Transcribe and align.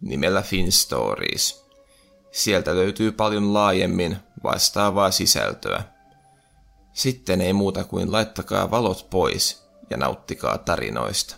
nimellä 0.00 0.42
FinStories. 0.42 1.64
Sieltä 2.32 2.74
löytyy 2.74 3.12
paljon 3.12 3.54
laajemmin 3.54 4.16
vastaavaa 4.42 5.10
sisältöä. 5.10 5.82
Sitten 6.92 7.40
ei 7.40 7.52
muuta 7.52 7.84
kuin 7.84 8.12
laittakaa 8.12 8.70
valot 8.70 9.06
pois 9.10 9.68
ja 9.90 9.96
nauttikaa 9.96 10.58
tarinoista. 10.58 11.36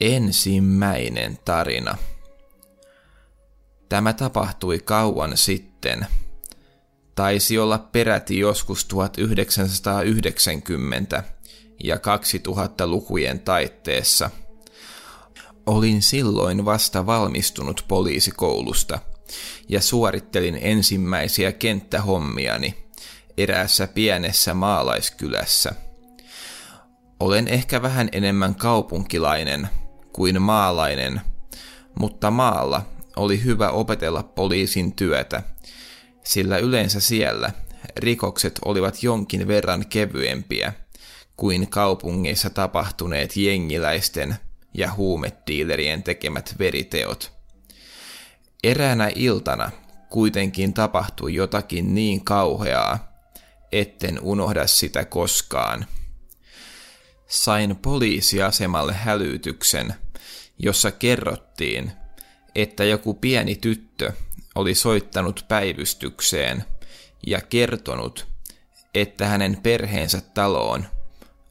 Ensimmäinen 0.00 1.38
tarina. 1.44 1.96
Tämä 3.88 4.12
tapahtui 4.12 4.78
kauan 4.78 5.36
sitten. 5.36 6.06
Taisi 7.14 7.58
olla 7.58 7.78
peräti 7.78 8.38
joskus 8.38 8.84
1990 8.84 11.24
ja 11.84 11.96
2000-lukujen 11.96 13.40
taitteessa. 13.40 14.30
Olin 15.70 16.02
silloin 16.02 16.64
vasta 16.64 17.06
valmistunut 17.06 17.84
poliisikoulusta 17.88 18.98
ja 19.68 19.80
suorittelin 19.80 20.58
ensimmäisiä 20.60 21.52
kenttähommiani 21.52 22.74
eräässä 23.36 23.86
pienessä 23.86 24.54
maalaiskylässä. 24.54 25.74
Olen 27.20 27.48
ehkä 27.48 27.82
vähän 27.82 28.08
enemmän 28.12 28.54
kaupunkilainen 28.54 29.68
kuin 30.12 30.42
maalainen, 30.42 31.20
mutta 31.98 32.30
maalla 32.30 32.82
oli 33.16 33.44
hyvä 33.44 33.70
opetella 33.70 34.22
poliisin 34.22 34.92
työtä, 34.92 35.42
sillä 36.24 36.58
yleensä 36.58 37.00
siellä 37.00 37.50
rikokset 37.96 38.58
olivat 38.64 39.02
jonkin 39.02 39.48
verran 39.48 39.86
kevyempiä 39.86 40.72
kuin 41.36 41.70
kaupungeissa 41.70 42.50
tapahtuneet 42.50 43.36
jengiläisten 43.36 44.36
ja 44.74 44.92
huumetiilerien 44.92 46.02
tekemät 46.02 46.54
veriteot. 46.58 47.32
Eräänä 48.64 49.10
iltana 49.14 49.70
kuitenkin 50.10 50.74
tapahtui 50.74 51.34
jotakin 51.34 51.94
niin 51.94 52.24
kauheaa, 52.24 53.10
etten 53.72 54.20
unohda 54.20 54.66
sitä 54.66 55.04
koskaan. 55.04 55.86
Sain 57.26 57.76
poliisiasemalle 57.76 58.92
hälytyksen, 58.92 59.94
jossa 60.58 60.90
kerrottiin, 60.90 61.92
että 62.54 62.84
joku 62.84 63.14
pieni 63.14 63.56
tyttö 63.56 64.12
oli 64.54 64.74
soittanut 64.74 65.44
päivystykseen 65.48 66.64
ja 67.26 67.40
kertonut, 67.40 68.26
että 68.94 69.26
hänen 69.26 69.58
perheensä 69.62 70.20
taloon 70.20 70.86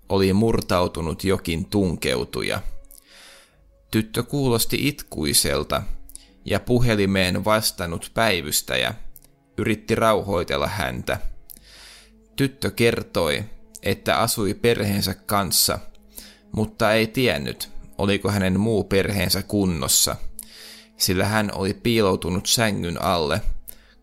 oli 0.09 0.33
murtautunut 0.33 1.23
jokin 1.23 1.65
tunkeutuja. 1.65 2.61
Tyttö 3.91 4.23
kuulosti 4.23 4.87
itkuiselta 4.87 5.83
ja 6.45 6.59
puhelimeen 6.59 7.45
vastannut 7.45 8.11
päivystäjä 8.13 8.93
yritti 9.57 9.95
rauhoitella 9.95 10.67
häntä. 10.67 11.19
Tyttö 12.35 12.71
kertoi, 12.71 13.43
että 13.83 14.19
asui 14.19 14.53
perheensä 14.53 15.13
kanssa, 15.13 15.79
mutta 16.51 16.93
ei 16.93 17.07
tiennyt, 17.07 17.69
oliko 17.97 18.31
hänen 18.31 18.59
muu 18.59 18.83
perheensä 18.83 19.43
kunnossa, 19.43 20.15
sillä 20.97 21.25
hän 21.25 21.51
oli 21.55 21.73
piiloutunut 21.73 22.45
sängyn 22.45 23.01
alle, 23.01 23.41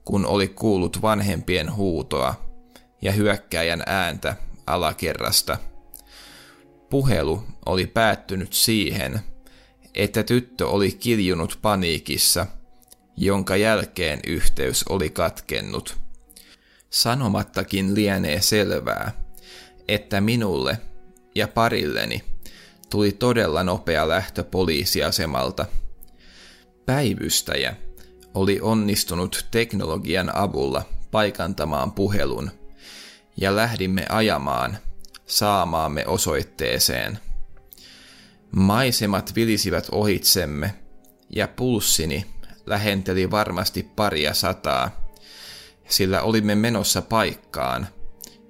kun 0.05 0.27
oli 0.27 0.49
kuullut 0.49 1.03
vanhempien 1.03 1.75
huutoa 1.75 2.34
ja 3.03 3.12
hyökkäjän 3.12 3.83
ääntä 3.87 4.37
alakerrasta. 4.66 5.59
Puhelu 6.91 7.43
oli 7.66 7.87
päättynyt 7.87 8.53
siihen, 8.53 9.21
että 9.97 10.23
tyttö 10.23 10.69
oli 10.69 10.93
kiljunut 10.93 11.59
paniikissa, 11.62 12.47
jonka 13.17 13.57
jälkeen 13.57 14.21
yhteys 14.27 14.84
oli 14.89 15.11
katkennut. 15.11 15.97
Sanomattakin 16.91 17.95
lienee 17.95 18.41
selvää, 18.41 19.12
että 19.89 20.21
minulle 20.21 20.79
ja 21.34 21.49
parilleni 21.49 22.25
tuli 22.91 23.12
todella 23.12 23.65
nopea 23.65 24.09
lähtö 24.09 24.45
poliisiasemalta. 24.45 25.67
Päivystäjä 26.87 27.77
oli 28.34 28.61
onnistunut 28.61 29.47
teknologian 29.51 30.37
avulla 30.37 30.83
paikantamaan 31.11 31.93
puhelun, 31.93 32.51
ja 33.37 33.57
lähdimme 33.57 34.07
ajamaan 34.09 34.78
saamaamme 35.27 36.07
osoitteeseen. 36.07 37.19
Maisemat 38.56 39.34
vilisivät 39.34 39.87
ohitsemme, 39.93 40.75
ja 41.31 41.49
pulssini 41.49 42.27
lähenteli 42.67 43.31
varmasti 43.31 43.83
paria 43.97 44.34
sataa, 44.34 45.11
sillä 45.89 46.22
olimme 46.22 46.55
menossa 46.55 47.03
paikkaan, 47.03 47.89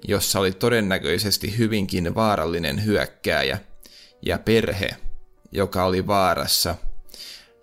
jossa 0.09 0.41
oli 0.41 0.53
todennäköisesti 0.53 1.59
hyvinkin 1.59 2.15
vaarallinen 2.15 2.84
hyökkääjä 2.84 3.59
ja 4.22 4.39
perhe, 4.39 4.97
joka 5.53 5.84
oli 5.84 6.06
vaarassa. 6.06 6.75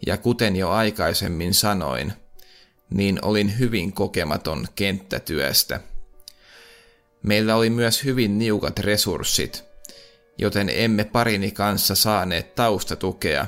Ja 0.06 0.18
kuten 0.18 0.56
jo 0.56 0.70
aikaisemmin 0.70 1.54
sanoin, 1.54 2.14
niin 2.90 3.20
olin 3.22 3.60
hyvin 3.60 3.94
kokematon 3.94 4.68
kenttätyöstä. 4.76 5.80
Meillä 7.24 7.56
oli 7.56 7.70
myös 7.70 8.04
hyvin 8.04 8.40
niukat 8.40 8.80
resurssit, 8.80 9.73
joten 10.38 10.72
emme 10.74 11.04
parini 11.04 11.52
kanssa 11.52 11.96
saaneet 11.96 12.56
taustatukea 12.56 13.48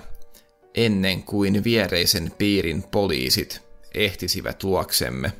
ennen 0.76 1.24
kuin 1.24 1.64
viereisen 1.64 2.32
piirin 2.38 2.84
poliisit 2.84 3.62
ehtisivät 3.94 4.64
luoksemme. 4.64 5.32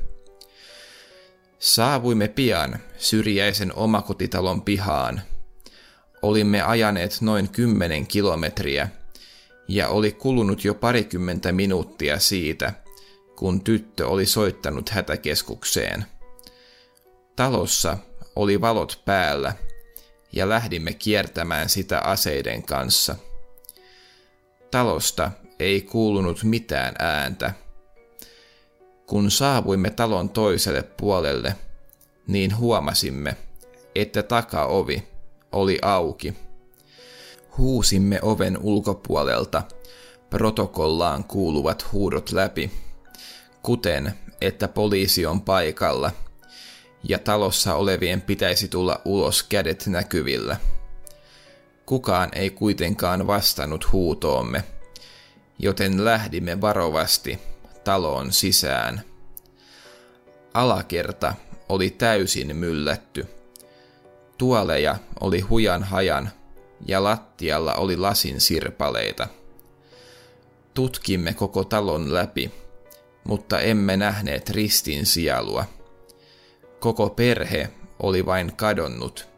Saavuimme 1.58 2.28
pian 2.28 2.78
syrjäisen 2.96 3.74
omakotitalon 3.74 4.62
pihaan. 4.62 5.22
Olimme 6.22 6.62
ajaneet 6.62 7.18
noin 7.20 7.48
kymmenen 7.48 8.06
kilometriä 8.06 8.88
ja 9.68 9.88
oli 9.88 10.12
kulunut 10.12 10.64
jo 10.64 10.74
parikymmentä 10.74 11.52
minuuttia 11.52 12.18
siitä, 12.18 12.72
kun 13.36 13.64
tyttö 13.64 14.08
oli 14.08 14.26
soittanut 14.26 14.88
hätäkeskukseen. 14.88 16.04
Talossa 17.36 17.98
oli 18.36 18.60
valot 18.60 19.02
päällä 19.04 19.52
ja 20.36 20.48
lähdimme 20.48 20.92
kiertämään 20.92 21.68
sitä 21.68 22.00
aseiden 22.00 22.62
kanssa. 22.62 23.16
Talosta 24.70 25.30
ei 25.58 25.80
kuulunut 25.80 26.44
mitään 26.44 26.94
ääntä. 26.98 27.52
Kun 29.06 29.30
saavuimme 29.30 29.90
talon 29.90 30.28
toiselle 30.28 30.82
puolelle, 30.82 31.56
niin 32.26 32.56
huomasimme, 32.56 33.36
että 33.94 34.22
takaovi 34.22 35.02
oli 35.52 35.78
auki. 35.82 36.34
Huusimme 37.58 38.18
oven 38.22 38.58
ulkopuolelta 38.62 39.62
protokollaan 40.30 41.24
kuuluvat 41.24 41.92
huudot 41.92 42.32
läpi, 42.32 42.70
kuten 43.62 44.14
että 44.40 44.68
poliisi 44.68 45.26
on 45.26 45.40
paikalla 45.40 46.12
ja 47.08 47.18
talossa 47.18 47.74
olevien 47.74 48.20
pitäisi 48.20 48.68
tulla 48.68 49.00
ulos 49.04 49.42
kädet 49.42 49.86
näkyvillä. 49.86 50.56
Kukaan 51.86 52.30
ei 52.34 52.50
kuitenkaan 52.50 53.26
vastannut 53.26 53.92
huutoomme, 53.92 54.64
joten 55.58 56.04
lähdimme 56.04 56.60
varovasti 56.60 57.38
taloon 57.84 58.32
sisään. 58.32 59.02
Alakerta 60.54 61.34
oli 61.68 61.90
täysin 61.90 62.56
myllätty. 62.56 63.26
Tuoleja 64.38 64.96
oli 65.20 65.40
hujan 65.40 65.82
hajan 65.84 66.30
ja 66.86 67.04
lattialla 67.04 67.74
oli 67.74 67.96
lasin 67.96 68.40
sirpaleita. 68.40 69.28
Tutkimme 70.74 71.34
koko 71.34 71.64
talon 71.64 72.14
läpi, 72.14 72.50
mutta 73.24 73.60
emme 73.60 73.96
nähneet 73.96 74.50
ristin 74.50 75.06
sielua. 75.06 75.75
Koko 76.80 77.10
perhe 77.10 77.70
oli 78.02 78.26
vain 78.26 78.56
kadonnut 78.56 79.28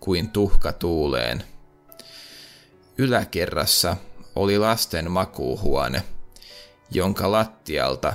kuin 0.00 0.30
tuhka 0.30 0.72
tuuleen. 0.72 1.44
Yläkerrassa 2.98 3.96
oli 4.36 4.58
lasten 4.58 5.10
makuuhuone, 5.10 6.02
jonka 6.90 7.32
lattialta 7.32 8.12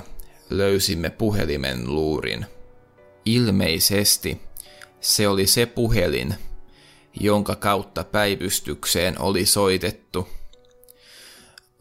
löysimme 0.50 1.10
puhelimen 1.10 1.94
luurin. 1.94 2.46
Ilmeisesti 3.24 4.40
se 5.00 5.28
oli 5.28 5.46
se 5.46 5.66
puhelin, 5.66 6.34
jonka 7.20 7.54
kautta 7.56 8.04
päivystykseen 8.04 9.20
oli 9.20 9.46
soitettu. 9.46 10.28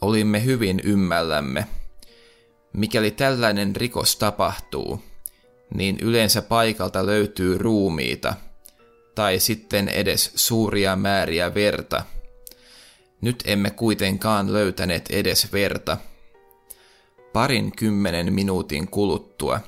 Olimme 0.02 0.46
hyvin 0.46 0.82
ymmällämme. 0.84 1.68
Mikäli 2.74 3.12
tällainen 3.12 3.76
rikos 3.76 4.16
tapahtuu, 4.16 5.04
niin 5.74 5.98
yleensä 6.02 6.42
paikalta 6.42 7.06
löytyy 7.06 7.58
ruumiita 7.58 8.34
tai 9.16 9.40
sitten 9.40 9.90
edes 9.90 10.32
suuria 10.36 10.96
määriä 10.96 11.54
verta. 11.54 12.04
Nyt 13.22 13.44
emme 13.46 13.70
kuitenkaan 13.70 14.54
löytäneet 14.54 15.06
edes 15.10 15.54
verta. 15.54 15.98
Parin 17.34 17.72
kymmenen 17.76 18.34
minuutin 18.34 18.88
kuluttua 18.88 19.60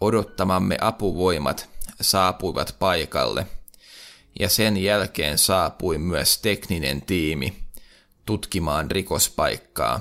odottamamme 0.00 0.78
apuvoimat 0.80 1.68
saapuivat 2.00 2.76
paikalle, 2.78 3.46
ja 4.40 4.48
sen 4.48 4.76
jälkeen 4.76 5.38
saapui 5.38 5.98
myös 5.98 6.38
tekninen 6.38 7.02
tiimi 7.02 7.56
tutkimaan 8.26 8.90
rikospaikkaa. 8.90 10.00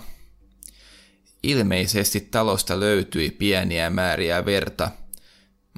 Ilmeisesti 1.44 2.22
talosta 2.22 2.80
löytyi 2.80 3.32
pieniä 3.32 3.90
määriä 3.90 4.46
verta, 4.46 4.92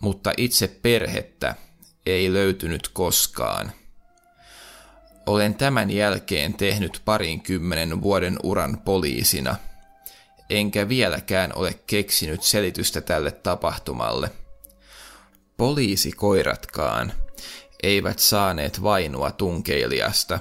mutta 0.01 0.34
itse 0.38 0.68
perhettä 0.68 1.56
ei 2.06 2.34
löytynyt 2.34 2.88
koskaan. 2.88 3.72
Olen 5.25 5.56
tämän 5.56 5.92
jälkeen 5.92 6.54
tehnyt 6.54 7.01
parinkymmenen 7.06 8.01
vuoden 8.01 8.40
uran 8.44 8.81
poliisina, 8.86 9.56
enkä 10.50 10.90
vieläkään 10.90 11.51
ole 11.56 11.80
keksinyt 11.88 12.44
selitystä 12.44 13.01
tälle 13.01 13.31
tapahtumalle. 13.31 14.31
Poliisikoiratkaan 15.57 17.13
eivät 17.84 18.19
saaneet 18.19 18.84
vainua 18.84 19.31
tunkeilijasta, 19.31 20.40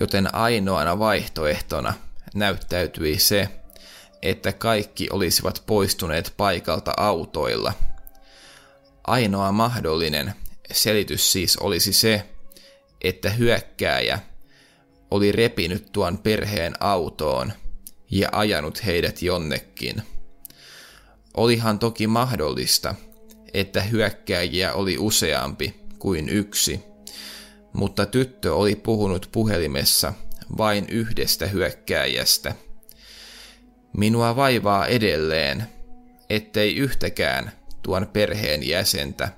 joten 0.00 0.34
ainoana 0.34 0.98
vaihtoehtona 0.98 1.94
näyttäytyi 2.34 3.18
se, 3.18 3.48
että 4.22 4.52
kaikki 4.52 5.08
olisivat 5.10 5.62
poistuneet 5.66 6.34
paikalta 6.36 6.92
autoilla. 6.96 7.72
Ainoa 9.04 9.52
mahdollinen 9.52 10.32
selitys 10.72 11.32
siis 11.32 11.56
olisi 11.56 11.92
se, 11.92 12.24
että 13.00 13.30
hyökkääjä 13.30 14.18
oli 15.10 15.32
repinyt 15.32 15.92
tuon 15.92 16.18
perheen 16.18 16.74
autoon 16.80 17.52
ja 18.10 18.28
ajanut 18.32 18.86
heidät 18.86 19.22
jonnekin. 19.22 20.02
Olihan 21.36 21.78
toki 21.78 22.06
mahdollista, 22.06 22.94
että 23.54 23.82
hyökkääjiä 23.82 24.72
oli 24.72 24.98
useampi 24.98 25.74
kuin 25.98 26.28
yksi, 26.28 26.80
mutta 27.72 28.06
tyttö 28.06 28.54
oli 28.54 28.76
puhunut 28.76 29.28
puhelimessa 29.32 30.12
vain 30.56 30.86
yhdestä 30.88 31.46
hyökkääjästä. 31.46 32.54
Minua 33.96 34.36
vaivaa 34.36 34.86
edelleen, 34.86 35.66
ettei 36.30 36.76
yhtäkään 36.76 37.52
tuon 37.82 38.06
perheen 38.12 38.68
jäsentä 38.68 39.28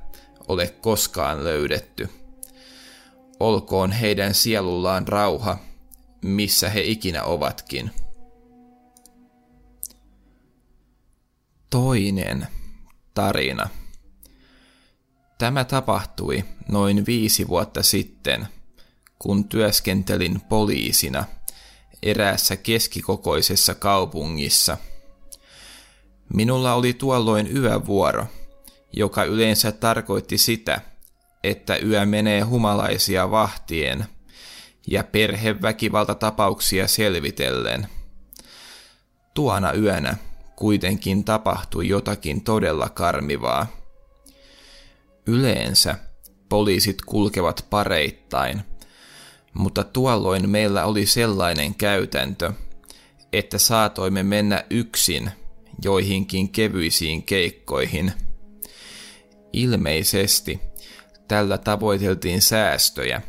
ole 0.48 0.66
koskaan 0.80 1.44
löydetty. 1.44 2.08
Olkoon 3.40 3.92
heidän 3.92 4.34
sielullaan 4.34 5.08
rauha, 5.08 5.58
missä 6.22 6.70
he 6.70 6.80
ikinä 6.80 7.24
ovatkin. 7.24 7.90
Toinen 11.70 12.46
tarina. 13.14 13.68
Tämä 15.38 15.64
tapahtui 15.64 16.44
noin 16.68 17.06
viisi 17.06 17.48
vuotta 17.48 17.82
sitten, 17.82 18.46
kun 19.18 19.48
työskentelin 19.48 20.40
poliisina 20.40 21.24
eräässä 22.02 22.56
keskikokoisessa 22.56 23.74
kaupungissa. 23.74 24.76
Minulla 26.34 26.74
oli 26.74 26.92
tuolloin 26.92 27.56
yövuoro, 27.56 28.26
joka 28.92 29.24
yleensä 29.24 29.72
tarkoitti 29.72 30.38
sitä, 30.38 30.80
että 31.44 31.76
yö 31.76 32.06
menee 32.06 32.40
humalaisia 32.40 33.30
vahtien 33.30 34.04
ja 34.86 35.04
perheväkivaltatapauksia 35.04 36.88
selvitellen. 36.88 37.88
Tuona 39.34 39.72
yönä 39.72 40.16
kuitenkin 40.56 41.24
tapahtui 41.24 41.88
jotakin 41.88 42.44
todella 42.44 42.88
karmivaa. 42.88 43.66
Yleensä 45.26 45.98
poliisit 46.48 47.02
kulkevat 47.06 47.66
pareittain, 47.70 48.62
mutta 49.52 49.84
tuolloin 49.84 50.50
meillä 50.50 50.84
oli 50.84 51.06
sellainen 51.06 51.74
käytäntö, 51.74 52.52
että 53.32 53.58
saatoimme 53.58 54.22
mennä 54.22 54.64
yksin 54.70 55.32
joihinkin 55.84 56.48
kevyisiin 56.48 57.22
keikkoihin. 57.22 58.12
Ilmeisesti 59.52 60.60
tällä 61.28 61.58
tavoiteltiin 61.58 62.42
säästöjä, 62.42 63.22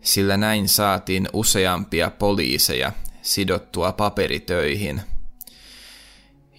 sillä 0.00 0.36
näin 0.36 0.68
saatiin 0.68 1.28
useampia 1.32 2.10
poliiseja 2.10 2.92
sidottua 3.22 3.92
paperitöihin. 3.92 5.00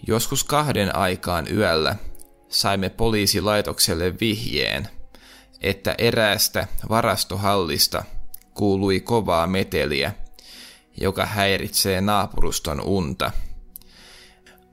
Joskus 0.08 0.44
kahden 0.44 0.96
aikaan 0.96 1.48
yöllä 1.58 1.96
saimme 2.50 2.90
poliisilaitokselle 2.90 4.14
vihjeen, 4.20 4.88
että 5.62 5.96
eräästä 5.98 6.68
varastohallista 6.90 8.04
kuului 8.54 9.00
kovaa 9.00 9.48
meteliä, 9.48 10.14
joka 10.98 11.26
häiritsee 11.26 12.02
naapuruston 12.02 12.82
unta. 12.82 13.32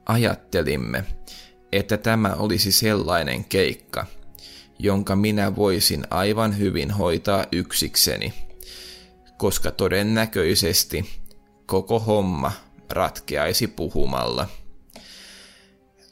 Ajattelimme, 0.06 1.04
että 1.72 1.96
tämä 1.96 2.34
olisi 2.34 2.72
sellainen 2.72 3.44
keikka, 3.44 4.06
jonka 4.78 5.16
minä 5.16 5.56
voisin 5.56 6.04
aivan 6.10 6.58
hyvin 6.58 6.90
hoitaa 6.90 7.46
yksikseni, 7.52 8.34
koska 9.36 9.70
todennäköisesti 9.70 11.22
koko 11.66 11.98
homma 11.98 12.52
ratkeaisi 12.90 13.66
puhumalla. 13.66 14.48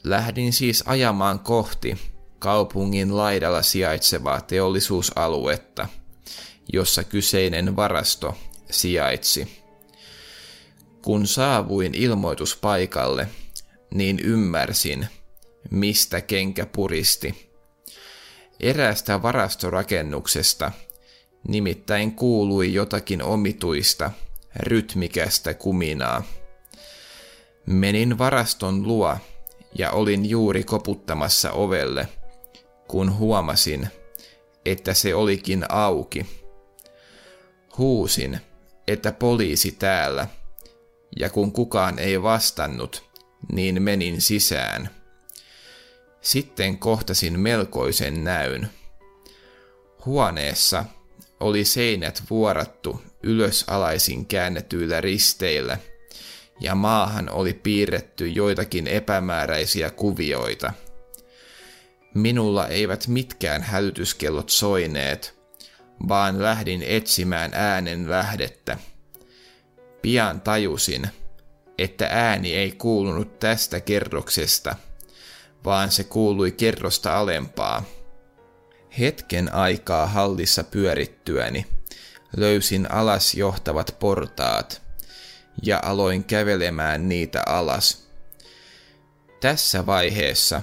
Lähdin 0.03 0.53
siis 0.53 0.83
ajamaan 0.87 1.39
kohti 1.39 1.97
kaupungin 2.39 3.17
laidalla 3.17 3.61
sijaitsevaa 3.61 4.41
teollisuusaluetta, 4.41 5.87
jossa 6.73 7.03
kyseinen 7.03 7.75
varasto 7.75 8.37
sijaitsi. 8.71 9.61
Kun 11.01 11.27
saavuin 11.27 11.95
ilmoituspaikalle, 11.95 13.27
niin 13.93 14.19
ymmärsin, 14.19 15.07
mistä 15.71 16.21
kenkä 16.21 16.65
puristi. 16.65 17.51
Eräästä 18.59 19.21
varastorakennuksesta 19.21 20.71
nimittäin 21.47 22.15
kuului 22.15 22.73
jotakin 22.73 23.23
omituista, 23.23 24.11
rytmikästä 24.55 25.53
kuminaa. 25.53 26.23
Menin 27.65 28.17
varaston 28.17 28.87
luo 28.87 29.17
ja 29.77 29.91
olin 29.91 30.29
juuri 30.29 30.63
koputtamassa 30.63 31.51
ovelle, 31.51 32.07
kun 32.87 33.17
huomasin, 33.17 33.87
että 34.65 34.93
se 34.93 35.15
olikin 35.15 35.65
auki. 35.69 36.25
Huusin, 37.77 38.39
että 38.87 39.11
poliisi 39.11 39.71
täällä, 39.71 40.27
ja 41.19 41.29
kun 41.29 41.51
kukaan 41.51 41.99
ei 41.99 42.23
vastannut, 42.23 43.10
niin 43.51 43.83
menin 43.83 44.21
sisään. 44.21 44.89
Sitten 46.21 46.77
kohtasin 46.77 47.39
melkoisen 47.39 48.23
näyn. 48.23 48.69
Huoneessa 50.05 50.85
oli 51.39 51.65
seinät 51.65 52.23
vuorattu 52.29 53.01
ylösalaisin 53.23 54.25
käännetyillä 54.25 55.01
risteillä– 55.01 55.77
ja 56.61 56.75
maahan 56.75 57.29
oli 57.29 57.53
piirretty 57.53 58.27
joitakin 58.27 58.87
epämääräisiä 58.87 59.89
kuvioita. 59.89 60.73
Minulla 62.13 62.67
eivät 62.67 63.07
mitkään 63.07 63.61
hälytyskellot 63.61 64.49
soineet, 64.49 65.39
vaan 66.07 66.43
lähdin 66.43 66.83
etsimään 66.83 67.51
äänen 67.53 68.09
lähdettä. 68.09 68.77
Pian 70.01 70.41
tajusin, 70.41 71.09
että 71.83 72.07
ääni 72.11 72.53
ei 72.53 72.71
kuulunut 72.71 73.39
tästä 73.39 73.79
kerroksesta, 73.79 74.75
vaan 75.65 75.91
se 75.91 76.03
kuului 76.03 76.51
kerrosta 76.51 77.19
alempaa. 77.19 77.83
Hetken 78.99 79.53
aikaa 79.53 80.07
hallissa 80.07 80.63
pyörittyäni 80.63 81.65
löysin 82.37 82.91
alas 82.91 83.33
johtavat 83.35 83.95
portaat– 83.99 84.81
ja 85.63 85.79
aloin 85.83 86.23
kävelemään 86.23 87.09
niitä 87.09 87.43
alas. 87.45 88.07
Tässä 89.39 89.85
vaiheessa 89.85 90.61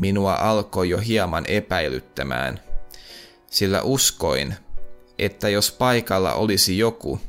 minua 0.00 0.34
alkoi 0.34 0.88
jo 0.88 0.98
hieman 0.98 1.44
epäilyttämään, 1.46 2.60
sillä 3.50 3.82
uskoin, 3.82 4.54
että 5.18 5.48
jos 5.48 5.72
paikalla 5.72 6.32
olisi 6.34 6.78
joku, 6.78 7.20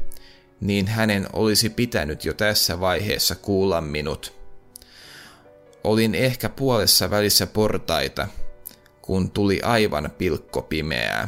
niin 0.61 0.87
hänen 0.87 1.27
olisi 1.33 1.69
pitänyt 1.69 2.25
jo 2.25 2.33
tässä 2.33 2.79
vaiheessa 2.79 3.35
kuulla 3.35 3.81
minut. 3.81 4.39
Olin 5.83 6.15
ehkä 6.15 6.49
puolessa 6.49 7.09
välissä 7.09 7.47
portaita, 7.47 8.27
kun 9.01 9.31
tuli 9.31 9.61
aivan 9.61 10.11
pilkko 10.17 10.61
pimeää. 10.61 11.27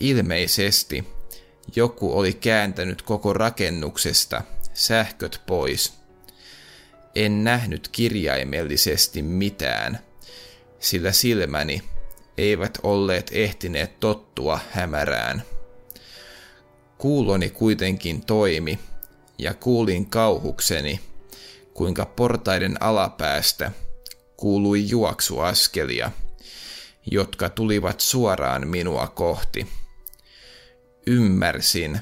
Ilmeisesti 0.00 1.04
joku 1.76 2.18
oli 2.18 2.32
kääntänyt 2.32 3.02
koko 3.02 3.32
rakennuksesta 3.32 4.42
sähköt 4.74 5.40
pois. 5.46 5.92
En 7.14 7.44
nähnyt 7.44 7.88
kirjaimellisesti 7.88 9.22
mitään, 9.22 9.98
sillä 10.78 11.12
silmäni 11.12 11.82
eivät 12.38 12.78
olleet 12.82 13.30
ehtineet 13.32 14.00
tottua 14.00 14.60
hämärään. 14.70 15.42
Kuuloni 17.02 17.50
kuitenkin 17.50 18.24
toimi, 18.24 18.78
ja 19.38 19.54
kuulin 19.54 20.06
kauhukseni, 20.06 21.00
kuinka 21.74 22.06
portaiden 22.06 22.82
alapäästä 22.82 23.72
kuului 24.36 24.88
juoksuaskelia, 24.88 26.10
jotka 27.10 27.48
tulivat 27.48 28.00
suoraan 28.00 28.68
minua 28.68 29.06
kohti. 29.06 29.66
Ymmärsin, 31.06 32.00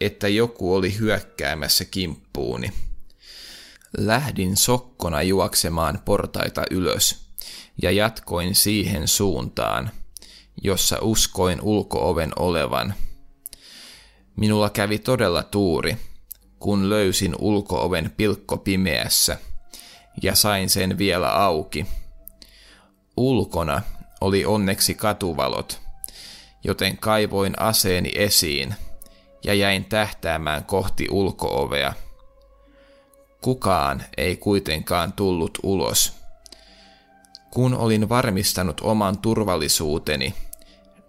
että 0.00 0.28
joku 0.28 0.74
oli 0.74 0.98
hyökkäämässä 0.98 1.84
kimppuuni. 1.84 2.72
Lähdin 3.98 4.56
sokkona 4.56 5.22
juoksemaan 5.22 6.02
portaita 6.04 6.62
ylös 6.70 7.28
ja 7.82 7.90
jatkoin 7.90 8.54
siihen 8.54 9.08
suuntaan, 9.08 9.90
jossa 10.62 10.98
uskoin 11.00 11.60
ulkooven 11.60 12.32
olevan. 12.36 12.94
Minulla 14.36 14.70
kävi 14.70 14.98
todella 14.98 15.42
tuuri, 15.42 15.96
kun 16.58 16.90
löysin 16.90 17.34
ulkooven 17.38 18.10
pilkko 18.16 18.56
pimeässä 18.56 19.38
ja 20.22 20.34
sain 20.34 20.70
sen 20.70 20.98
vielä 20.98 21.34
auki. 21.34 21.86
Ulkona 23.16 23.82
oli 24.20 24.44
onneksi 24.44 24.94
katuvalot, 24.94 25.80
joten 26.64 26.98
kaivoin 26.98 27.60
aseeni 27.60 28.12
esiin 28.14 28.74
ja 29.44 29.54
jäin 29.54 29.84
tähtäämään 29.84 30.64
kohti 30.64 31.06
ulkoovea. 31.10 31.92
Kukaan 33.40 34.04
ei 34.16 34.36
kuitenkaan 34.36 35.12
tullut 35.12 35.58
ulos. 35.62 36.12
Kun 37.50 37.74
olin 37.74 38.08
varmistanut 38.08 38.80
oman 38.80 39.18
turvallisuuteni, 39.18 40.34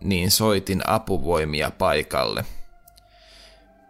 niin 0.01 0.31
soitin 0.31 0.89
apuvoimia 0.89 1.71
paikalle. 1.71 2.45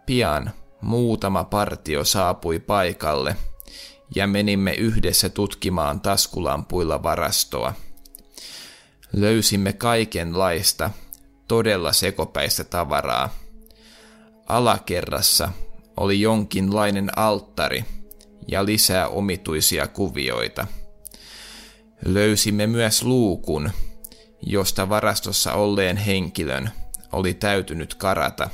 Pian 0.08 0.50
muutama 0.80 1.44
partio 1.44 2.04
saapui 2.04 2.58
paikalle 2.58 3.36
ja 4.14 4.26
menimme 4.26 4.72
yhdessä 4.74 5.28
tutkimaan 5.28 6.00
taskulampuilla 6.00 7.02
varastoa. 7.02 7.74
Löysimme 9.12 9.72
kaikenlaista, 9.72 10.90
todella 11.48 11.92
sekopäistä 11.92 12.64
tavaraa. 12.64 13.34
Alakerrassa 14.46 15.52
oli 15.96 16.20
jonkinlainen 16.20 17.18
alttari 17.18 17.84
ja 18.46 18.64
lisää 18.64 19.08
omituisia 19.08 19.86
kuvioita. 19.86 20.66
Löysimme 22.04 22.66
myös 22.66 23.02
luukun, 23.02 23.70
josta 24.42 24.88
varastossa 24.88 25.52
olleen 25.52 25.96
henkilön 25.96 26.70
oli 27.12 27.34
täytynyt 27.34 27.94
karata. 27.94 28.50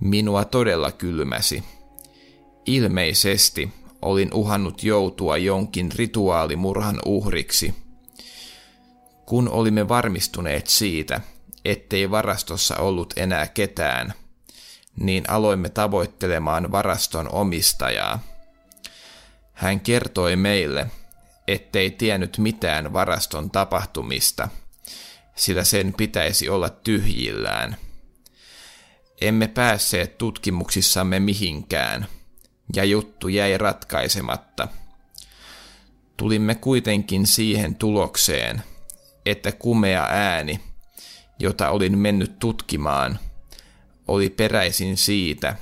Minua 0.00 0.44
todella 0.44 0.92
kylmäsi. 0.92 1.64
Ilmeisesti 2.66 3.72
olin 4.02 4.34
uhannut 4.34 4.82
joutua 4.82 5.36
jonkin 5.36 5.92
rituaalimurhan 5.92 7.00
uhriksi. 7.04 7.74
Kun 9.26 9.48
olimme 9.48 9.88
varmistuneet 9.88 10.66
siitä, 10.66 11.20
ettei 11.64 12.10
varastossa 12.10 12.76
ollut 12.76 13.12
enää 13.16 13.46
ketään, 13.46 14.14
niin 15.00 15.30
aloimme 15.30 15.68
tavoittelemaan 15.68 16.72
varaston 16.72 17.34
omistajaa. 17.34 18.22
Hän 19.52 19.80
kertoi 19.80 20.36
meille, 20.36 20.86
ettei 21.48 21.90
tiennyt 21.90 22.38
mitään 22.38 22.92
varaston 22.92 23.50
tapahtumista, 23.50 24.48
sillä 25.34 25.64
sen 25.64 25.94
pitäisi 25.94 26.48
olla 26.48 26.68
tyhjillään. 26.68 27.76
Emme 29.20 29.48
päässeet 29.48 30.18
tutkimuksissamme 30.18 31.20
mihinkään, 31.20 32.06
ja 32.76 32.84
juttu 32.84 33.28
jäi 33.28 33.58
ratkaisematta. 33.58 34.68
Tulimme 36.16 36.54
kuitenkin 36.54 37.26
siihen 37.26 37.74
tulokseen, 37.74 38.62
että 39.26 39.52
kumea 39.52 40.06
ääni, 40.10 40.60
jota 41.38 41.70
olin 41.70 41.98
mennyt 41.98 42.38
tutkimaan, 42.38 43.18
oli 44.08 44.30
peräisin 44.30 44.96
siitä, 44.96 45.56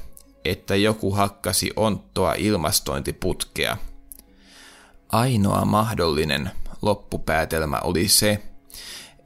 että 0.45 0.77
joku 0.77 1.11
hakkasi 1.11 1.71
onttoa 1.77 2.35
ilmastointiputkea. 2.35 3.77
Ainoa 5.09 5.65
mahdollinen 5.65 6.51
loppupäätelmä 6.83 7.79
oli 7.79 8.09
se, 8.09 8.43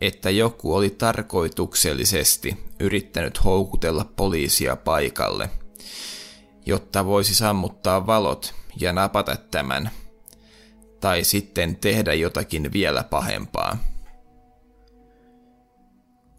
että 0.01 0.31
joku 0.31 0.75
oli 0.75 0.91
tarkoituksellisesti 0.91 2.70
yrittänyt 2.81 3.45
houkutella 3.45 4.13
poliisia 4.17 4.77
paikalle, 4.77 5.51
jotta 6.67 7.07
voisi 7.07 7.35
sammuttaa 7.35 8.07
valot 8.07 8.55
ja 8.81 8.93
napata 8.93 9.37
tämän, 9.51 9.91
tai 11.01 11.25
sitten 11.25 11.77
tehdä 11.77 12.15
jotakin 12.15 12.73
vielä 12.73 13.05
pahempaa. 13.05 13.79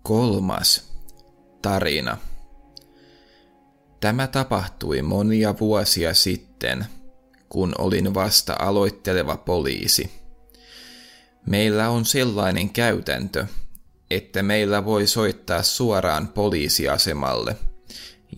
Kolmas 0.03 0.91
tarina. 1.61 2.17
Tämä 3.99 4.27
tapahtui 4.27 5.01
monia 5.01 5.55
vuosia 5.59 6.13
sitten, 6.13 6.85
kun 7.49 7.73
olin 7.77 8.13
vasta 8.13 8.55
aloitteleva 8.59 9.37
poliisi. 9.37 10.11
Meillä 11.45 11.89
on 11.89 12.05
sellainen 12.05 12.69
käytäntö, 12.69 13.45
että 14.11 14.43
meillä 14.43 14.85
voi 14.85 15.07
soittaa 15.07 15.63
suoraan 15.63 16.27
poliisiasemalle 16.27 17.55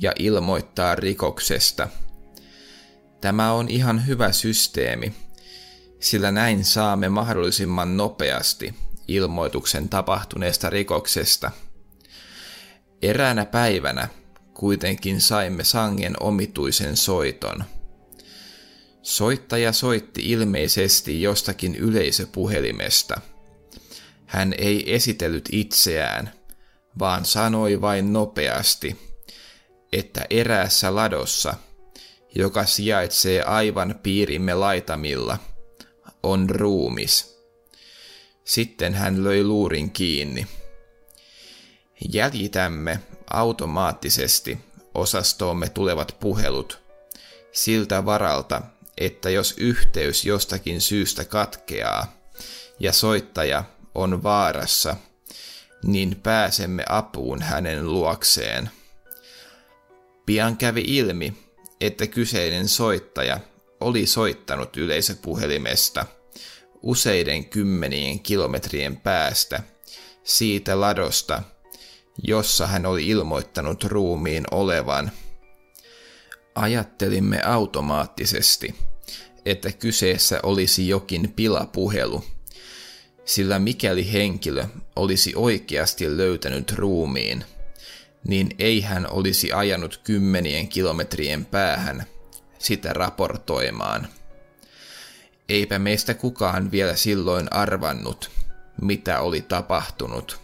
ja 0.02 0.14
ilmoittaa 0.20 0.96
rikoksesta. 0.96 1.88
Tämä 3.22 3.54
on 3.54 3.70
ihan 3.70 4.08
hyvä 4.08 4.32
systeemi, 4.32 5.14
sillä 6.00 6.32
näin 6.32 6.66
saamme 6.66 7.10
mahdollisimman 7.10 7.98
nopeasti 7.98 8.74
ilmoituksen 9.08 9.90
tapahtuneesta 9.90 10.70
rikoksesta. 10.70 11.52
Eräänä 13.02 13.46
päivänä 13.46 14.08
kuitenkin 14.54 15.22
saimme 15.22 15.64
sangen 15.64 16.14
omituisen 16.20 16.98
soiton. 16.98 17.64
Soittaja 19.02 19.74
soitti 19.74 20.32
ilmeisesti 20.32 21.22
jostakin 21.22 21.76
yleisöpuhelimesta. 21.76 23.22
Hän 24.26 24.54
ei 24.58 24.96
esitellyt 24.96 25.50
itseään, 25.52 26.34
vaan 27.00 27.26
sanoi 27.26 27.82
vain 27.82 28.14
nopeasti, 28.14 29.18
että 29.94 30.26
eräässä 30.30 30.96
ladossa, 30.96 31.54
joka 32.36 32.66
sijaitsee 32.66 33.42
aivan 33.44 34.00
piirimme 34.04 34.54
laitamilla, 34.54 35.38
on 36.24 36.50
ruumis. 36.50 37.40
Sitten 38.46 38.94
hän 38.94 39.24
löi 39.24 39.44
luurin 39.44 39.92
kiinni. 39.92 40.48
Jäljitämme 42.14 43.00
automaattisesti 43.30 44.58
osastoomme 44.94 45.70
tulevat 45.70 46.16
puhelut 46.20 46.84
siltä 47.52 48.06
varalta, 48.06 48.62
että 48.98 49.30
jos 49.30 49.54
yhteys 49.58 50.26
jostakin 50.26 50.82
syystä 50.82 51.26
katkeaa 51.26 52.14
ja 52.80 52.94
soittaja 52.94 53.64
on 53.96 54.24
vaarassa, 54.24 54.96
niin 55.86 56.20
pääsemme 56.24 56.84
apuun 56.90 57.42
hänen 57.42 57.92
luokseen. 57.92 58.70
Pian 60.26 60.58
kävi 60.58 60.84
ilmi, 60.88 61.34
että 61.82 62.08
kyseinen 62.08 62.68
soittaja 62.68 63.40
oli 63.80 64.06
soittanut 64.06 64.78
yleisöpuhelimesta 64.78 66.06
useiden 66.84 67.46
kymmenien 67.46 68.20
kilometrien 68.20 68.98
päästä 68.98 69.64
siitä 70.24 70.82
ladosta, 70.82 71.44
jossa 72.24 72.68
hän 72.68 72.86
oli 72.86 73.08
ilmoittanut 73.08 73.84
ruumiin 73.84 74.44
olevan. 74.52 75.12
Ajattelimme 76.56 77.42
automaattisesti, 77.44 78.76
että 79.46 79.72
kyseessä 79.72 80.40
olisi 80.44 80.88
jokin 80.88 81.34
pilapuhelu, 81.36 82.24
sillä 83.26 83.60
mikäli 83.60 84.14
henkilö 84.14 84.66
olisi 84.96 85.34
oikeasti 85.36 86.18
löytänyt 86.18 86.72
ruumiin, 86.72 87.46
niin 88.28 88.50
ei 88.60 88.82
hän 88.82 89.12
olisi 89.12 89.52
ajanut 89.52 90.02
kymmenien 90.04 90.68
kilometrien 90.68 91.46
päähän 91.46 92.06
sitä 92.60 92.94
raportoimaan. 92.94 94.08
Eipä 95.50 95.80
meistä 95.80 96.14
kukaan 96.14 96.72
vielä 96.72 96.96
silloin 96.96 97.54
arvannut, 97.54 98.32
mitä 98.82 99.20
oli 99.20 99.42
tapahtunut. 99.42 100.40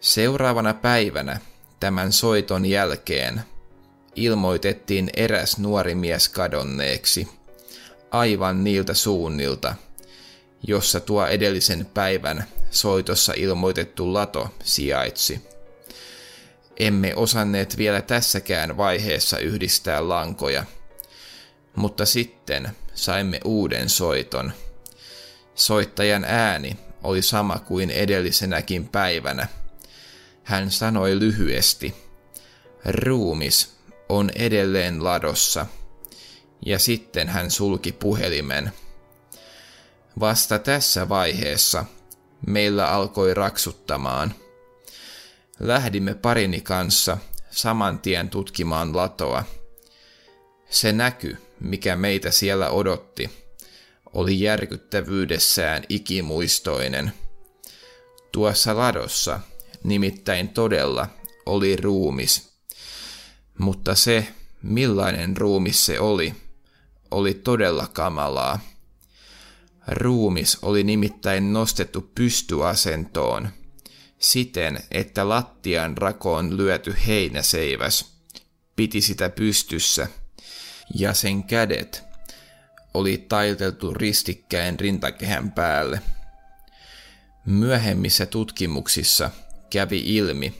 Seuraavana 0.00 0.74
päivänä 0.74 1.40
tämän 1.80 2.12
soiton 2.12 2.66
jälkeen 2.66 3.42
ilmoitettiin 4.14 5.10
eräs 5.16 5.58
nuori 5.58 5.94
mies 5.94 6.28
kadonneeksi, 6.28 7.28
aivan 8.10 8.64
niiltä 8.64 8.94
suunnilta, 8.94 9.74
jossa 10.62 11.00
tuo 11.00 11.26
edellisen 11.26 11.86
päivän 11.86 12.44
soitossa 12.70 13.32
ilmoitettu 13.36 14.12
lato 14.12 14.48
sijaitsi. 14.64 15.50
Emme 16.78 17.14
osanneet 17.14 17.76
vielä 17.76 18.02
tässäkään 18.02 18.76
vaiheessa 18.76 19.38
yhdistää 19.38 20.08
lankoja, 20.08 20.64
mutta 21.76 22.06
sitten 22.06 22.68
saimme 22.94 23.40
uuden 23.44 23.88
soiton. 23.88 24.52
Soittajan 25.54 26.24
ääni 26.24 26.76
oli 27.02 27.22
sama 27.22 27.58
kuin 27.58 27.90
edellisenäkin 27.90 28.88
päivänä. 28.88 29.48
Hän 30.42 30.70
sanoi 30.70 31.18
lyhyesti, 31.18 31.94
ruumis 32.84 33.72
on 34.08 34.30
edelleen 34.34 35.04
ladossa, 35.04 35.66
ja 36.66 36.78
sitten 36.78 37.28
hän 37.28 37.50
sulki 37.50 37.92
puhelimen. 37.92 38.72
Vasta 40.20 40.58
tässä 40.58 41.08
vaiheessa 41.08 41.84
meillä 42.46 42.88
alkoi 42.88 43.34
raksuttamaan. 43.34 44.34
Lähdimme 45.60 46.14
parini 46.14 46.60
kanssa 46.60 47.18
saman 47.50 47.98
tien 47.98 48.30
tutkimaan 48.30 48.96
latoa. 48.96 49.44
Se 50.70 50.92
näky, 50.92 51.36
mikä 51.60 51.96
meitä 51.96 52.30
siellä 52.30 52.70
odotti, 52.70 53.30
oli 54.12 54.40
järkyttävyydessään 54.40 55.82
ikimuistoinen. 55.88 57.12
Tuossa 58.32 58.76
ladossa 58.76 59.40
nimittäin 59.84 60.48
todella 60.48 61.08
oli 61.46 61.76
ruumis. 61.76 62.50
Mutta 63.58 63.94
se, 63.94 64.26
millainen 64.62 65.36
ruumis 65.36 65.86
se 65.86 66.00
oli, 66.00 66.34
oli 67.10 67.34
todella 67.34 67.86
kamalaa. 67.92 68.60
Ruumis 69.90 70.58
oli 70.62 70.84
nimittäin 70.84 71.52
nostettu 71.52 72.10
pystyasentoon, 72.14 73.48
siten 74.18 74.80
että 74.90 75.28
lattian 75.28 75.96
rakoon 75.96 76.56
lyöty 76.56 76.94
heinäseiväs 77.06 78.12
piti 78.76 79.00
sitä 79.00 79.30
pystyssä, 79.30 80.06
ja 80.94 81.14
sen 81.14 81.44
kädet 81.44 82.04
oli 82.94 83.26
taiteltu 83.28 83.94
ristikkäin 83.94 84.80
rintakehän 84.80 85.52
päälle. 85.52 86.02
Myöhemmissä 87.46 88.26
tutkimuksissa 88.26 89.30
kävi 89.70 90.16
ilmi, 90.16 90.54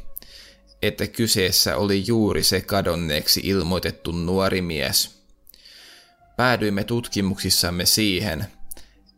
että 0.82 1.06
kyseessä 1.06 1.76
oli 1.76 2.06
juuri 2.06 2.42
se 2.42 2.60
kadonneeksi 2.60 3.40
ilmoitettu 3.44 4.12
nuori 4.12 4.62
mies. 4.62 5.20
Päädyimme 6.36 6.84
tutkimuksissamme 6.84 7.86
siihen, 7.86 8.46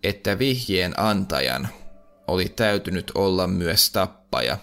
että 0.02 0.38
vihjeen 0.38 1.00
antajan 1.00 1.68
oli 2.26 2.48
täytynyt 2.48 3.12
olla 3.14 3.46
myös 3.46 3.90
tappaja, 3.90 4.59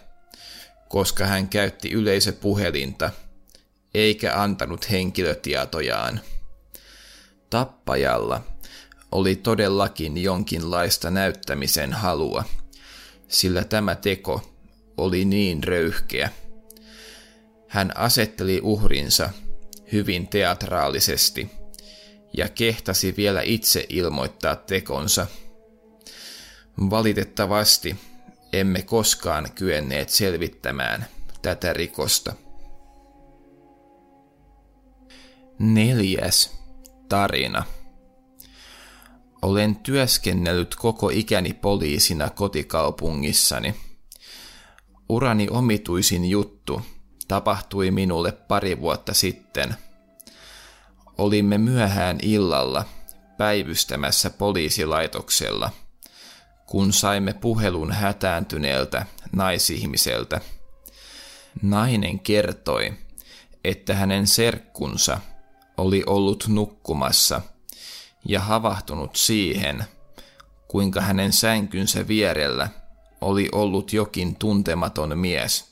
koska 0.90 1.26
hän 1.26 1.50
käytti 1.50 1.92
yleisöpuhelinta 1.92 3.12
eikä 3.94 4.42
antanut 4.42 4.92
henkilötietojaan. 4.92 6.20
Tappajalla 7.50 8.42
oli 9.12 9.36
todellakin 9.36 10.18
jonkinlaista 10.18 11.12
näyttämisen 11.12 11.94
halua, 11.94 12.44
sillä 13.28 13.64
tämä 13.64 13.96
teko 13.96 14.54
oli 14.98 15.26
niin 15.26 15.64
röyhkeä. 15.64 16.30
Hän 17.68 17.98
asetteli 17.98 18.60
uhrinsa 18.64 19.30
hyvin 19.92 20.28
teatraalisesti 20.28 21.59
ja 22.38 22.50
kehtasi 22.50 23.14
vielä 23.18 23.42
itse 23.42 23.86
ilmoittaa 23.90 24.56
tekonsa. 24.56 25.28
Valitettavasti 26.90 27.96
emme 28.54 28.82
koskaan 28.82 29.52
kyenneet 29.56 30.10
selvittämään 30.10 31.06
tätä 31.42 31.74
rikosta. 31.74 32.34
Neljäs 35.60 36.60
tarina. 37.10 37.64
Olen 39.42 39.76
työskennellyt 39.76 40.76
koko 40.76 41.10
ikäni 41.10 41.54
poliisina 41.54 42.30
kotikaupungissani. 42.30 43.76
Urani 45.10 45.48
omituisin 45.52 46.26
juttu 46.26 46.82
tapahtui 47.28 47.92
minulle 47.92 48.32
pari 48.32 48.82
vuotta 48.82 49.14
sitten. 49.14 49.76
Olimme 51.20 51.58
myöhään 51.58 52.18
illalla 52.22 52.86
päivystämässä 53.38 54.30
poliisilaitoksella, 54.30 55.72
kun 56.66 56.94
saimme 56.94 57.34
puhelun 57.34 57.92
hätääntyneeltä 57.92 59.06
naisihmiseltä. 59.32 60.42
Nainen 61.62 62.20
kertoi, 62.20 62.94
että 63.64 63.96
hänen 63.96 64.28
serkkunsa 64.28 65.20
oli 65.78 66.04
ollut 66.06 66.46
nukkumassa 66.48 67.42
ja 68.26 68.40
havahtunut 68.40 69.16
siihen, 69.16 69.84
kuinka 70.68 71.02
hänen 71.02 71.34
sänkynsä 71.34 72.08
vierellä 72.08 72.70
oli 73.22 73.50
ollut 73.52 73.94
jokin 73.94 74.36
tuntematon 74.36 75.18
mies. 75.18 75.66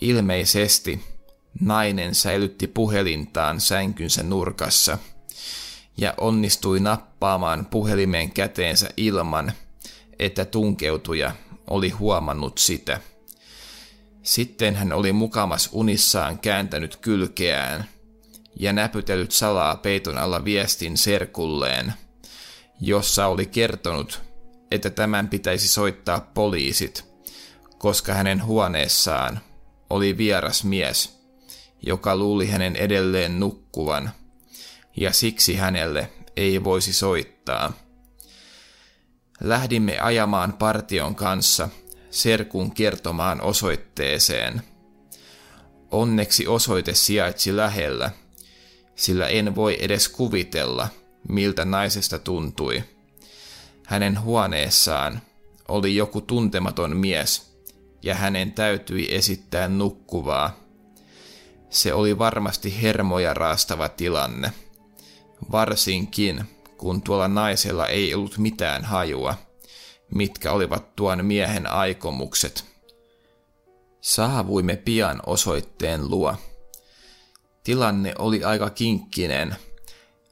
Ilmeisesti 0.00 1.17
nainen 1.60 2.14
säilytti 2.14 2.66
puhelintaan 2.66 3.60
sänkynsä 3.60 4.22
nurkassa 4.22 4.98
ja 5.96 6.14
onnistui 6.16 6.80
nappaamaan 6.80 7.66
puhelimen 7.66 8.30
käteensä 8.30 8.88
ilman, 8.96 9.52
että 10.18 10.44
tunkeutuja 10.44 11.32
oli 11.66 11.90
huomannut 11.90 12.58
sitä. 12.58 13.00
Sitten 14.22 14.74
hän 14.74 14.92
oli 14.92 15.12
mukamas 15.12 15.68
unissaan 15.72 16.38
kääntänyt 16.38 16.96
kylkeään– 16.96 17.84
ja 18.58 18.72
näpytellyt 18.72 19.32
salaa 19.32 19.76
peiton 19.76 20.18
alla 20.18 20.44
viestin 20.44 20.96
serkulleen, 20.96 21.92
jossa 22.80 23.26
oli 23.26 23.46
kertonut, 23.46 24.22
että 24.70 24.90
tämän 24.90 25.28
pitäisi 25.28 25.68
soittaa 25.68 26.20
poliisit, 26.34 27.04
koska 27.78 28.14
hänen 28.14 28.44
huoneessaan 28.44 29.40
oli 29.90 30.16
vieras 30.16 30.64
mies, 30.64 31.17
joka 31.82 32.16
luuli 32.16 32.46
hänen 32.46 32.76
edelleen 32.76 33.40
nukkuvan, 33.40 34.10
ja 34.96 35.12
siksi 35.12 35.54
hänelle 35.54 36.10
ei 36.36 36.64
voisi 36.64 36.92
soittaa. 36.92 37.72
Lähdimme 39.40 39.98
ajamaan 39.98 40.52
partion 40.52 41.14
kanssa 41.14 41.68
serkun 42.10 42.74
kertomaan 42.74 43.40
osoitteeseen. 43.40 44.62
Onneksi 45.90 46.46
osoite 46.46 46.94
sijaitsi 46.94 47.56
lähellä– 47.56 48.10
sillä 48.98 49.28
en 49.28 49.54
voi 49.54 49.76
edes 49.80 50.08
kuvitella, 50.08 50.88
miltä 51.28 51.64
naisesta 51.64 52.18
tuntui. 52.18 52.84
Hänen 53.86 54.20
huoneessaan 54.20 55.20
oli 55.68 55.96
joku 55.96 56.20
tuntematon 56.20 56.96
mies, 56.96 57.58
ja 58.02 58.14
hänen 58.14 58.52
täytyi 58.52 59.14
esittää 59.14 59.68
nukkuvaa. 59.68 60.67
Se 61.70 61.94
oli 61.94 62.18
varmasti 62.18 62.82
hermoja 62.82 63.34
raastava 63.34 63.88
tilanne, 63.88 64.52
varsinkin 65.52 66.44
kun 66.78 67.02
tuolla 67.02 67.28
naisella 67.28 67.86
ei 67.86 68.14
ollut 68.14 68.38
mitään 68.38 68.84
hajua, 68.84 69.34
mitkä 70.14 70.52
olivat 70.52 70.96
tuon 70.96 71.24
miehen 71.24 71.66
aikomukset. 71.66 72.64
Saavuimme 74.00 74.76
pian 74.76 75.20
osoitteen 75.26 76.10
luo. 76.10 76.34
Tilanne 77.64 78.14
oli 78.18 78.44
aika 78.44 78.70
kinkkinen, 78.70 79.56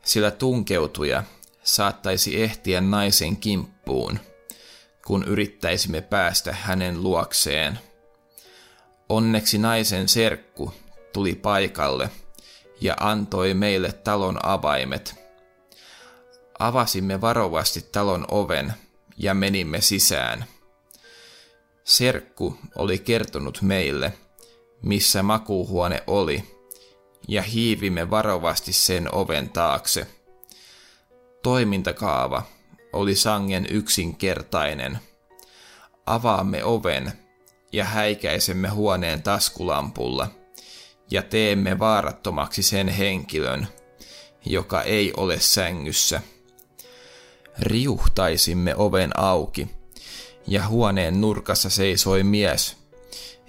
sillä 0.05 0.31
tunkeutuja 0.31 1.25
saattaisi 1.63 2.43
ehtiä 2.43 2.81
naisen 2.81 3.37
kimppuun, 3.37 4.21
kun 5.07 5.25
yrittäisimme 5.25 6.01
päästä 6.01 6.53
hänen 6.53 7.03
luokseen. 7.03 7.79
Onneksi 9.09 9.59
naisen 9.59 10.09
serkku 10.09 10.75
tuli 11.17 11.35
paikalle 11.35 12.11
ja 12.81 12.95
antoi 13.01 13.55
meille 13.55 13.93
talon 13.93 14.47
avaimet. 14.47 15.15
Avasimme 16.59 17.21
varovasti 17.21 17.89
talon 17.93 18.25
oven 18.31 18.73
ja 19.17 19.35
menimme 19.35 19.81
sisään. 19.81 20.45
Serkku 21.85 22.59
oli 22.75 22.99
kertonut 22.99 23.63
meille, 23.63 24.13
missä 24.83 25.23
makuuhuone 25.23 26.03
oli, 26.07 26.45
ja 27.29 27.43
hiivimme 27.43 28.11
varovasti 28.11 28.73
sen 28.73 29.15
oven 29.15 29.51
taakse. 29.51 30.07
Toimintakaava 31.43 32.43
oli 32.93 33.15
sangen 33.15 33.67
yksinkertainen. 33.71 34.99
Avaamme 36.07 36.65
oven 36.65 37.13
ja 37.73 37.85
häikäisemme 37.85 38.69
huoneen 38.69 39.23
taskulampulla 39.23 40.46
ja 41.11 41.23
teemme 41.23 41.79
vaarattomaksi 41.79 42.63
sen 42.63 42.89
henkilön, 42.89 43.69
joka 44.45 44.83
ei 44.83 45.13
ole 45.17 45.41
sängyssä. 45.41 46.23
Riuhtaisimme 47.59 48.77
oven 48.77 49.19
auki 49.19 49.69
ja 50.47 50.67
huoneen 50.69 51.21
nurkassa 51.21 51.71
seisoi 51.71 52.23
mies, 52.23 52.77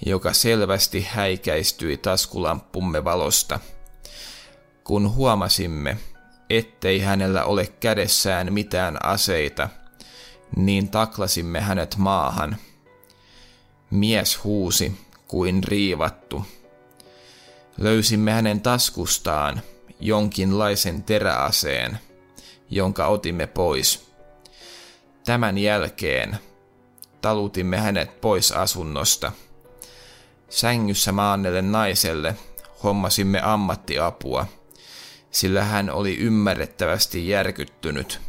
joka 0.06 0.34
selvästi 0.34 1.08
häikäistyi 1.10 1.98
taskulamppumme 1.98 3.04
valosta. 3.04 3.60
Kun 4.84 5.14
huomasimme, 5.14 5.98
ettei 6.50 7.00
hänellä 7.00 7.44
ole 7.44 7.68
kädessään 7.80 8.54
mitään 8.54 9.06
aseita, 9.06 9.70
niin 10.56 10.90
taklasimme 10.90 11.62
hänet 11.62 11.96
maahan. 11.98 12.58
Mies 13.90 14.44
huusi 14.44 14.98
kuin 15.28 15.64
riivattu. 15.64 16.46
Löysimme 17.78 18.32
hänen 18.32 18.62
taskustaan 18.62 19.62
jonkinlaisen 20.00 21.04
teräaseen, 21.04 22.00
jonka 22.70 23.08
otimme 23.08 23.48
pois. 23.48 24.12
Tämän 25.26 25.58
jälkeen 25.58 26.38
talutimme 27.22 27.78
hänet 27.78 28.22
pois 28.22 28.52
asunnosta. 28.52 29.32
Sängyssä 30.50 31.12
maannelle 31.12 31.62
naiselle 31.62 32.36
hommasimme 32.84 33.42
ammattiapua– 33.42 34.46
sillä 35.32 35.64
hän 35.64 35.90
oli 35.90 36.18
ymmärrettävästi 36.18 37.28
järkyttynyt. 37.28 38.20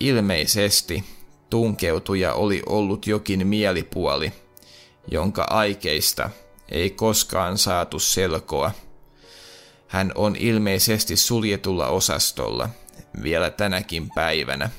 Ilmeisesti 0.00 1.04
tunkeutuja 1.50 2.34
oli 2.34 2.62
ollut 2.66 3.06
jokin 3.06 3.46
mielipuoli, 3.46 4.32
jonka 5.10 5.46
aikeista 5.50 6.30
ei 6.68 6.90
koskaan 6.90 7.58
saatu 7.58 7.98
selkoa. 7.98 8.70
Hän 9.88 10.12
on 10.14 10.36
ilmeisesti 10.36 11.16
suljetulla 11.16 11.88
osastolla 11.88 12.68
vielä 13.22 13.50
tänäkin 13.50 14.10
päivänä. 14.14 14.70